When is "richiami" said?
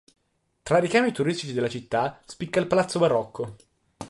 0.81-1.11